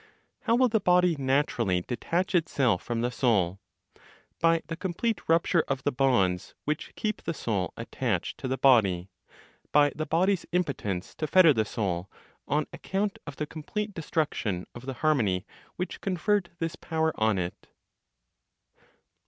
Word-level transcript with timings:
How 0.45 0.55
will 0.55 0.67
the 0.67 0.79
body 0.79 1.15
naturally 1.15 1.81
detach 1.81 2.33
itself 2.33 2.81
from 2.81 3.01
the 3.01 3.11
soul? 3.11 3.59
By 4.39 4.63
the 4.65 4.75
complete 4.75 5.21
rupture 5.27 5.63
of 5.67 5.83
the 5.83 5.91
bonds 5.91 6.55
which 6.65 6.95
keep 6.95 7.21
the 7.21 7.35
soul 7.35 7.71
attached 7.77 8.39
to 8.39 8.47
the 8.47 8.57
body, 8.57 9.09
by 9.71 9.91
the 9.95 10.07
body's 10.07 10.43
impotence 10.51 11.13
to 11.13 11.27
fetter 11.27 11.53
the 11.53 11.65
soul, 11.65 12.09
on 12.47 12.65
account 12.73 13.19
of 13.27 13.35
the 13.35 13.45
complete 13.45 13.93
destruction 13.93 14.65
of 14.73 14.87
the 14.87 14.93
harmony 15.05 15.45
which 15.75 16.01
conferred 16.01 16.49
this 16.57 16.75
power 16.75 17.13
on 17.15 17.37
it. 17.37 17.67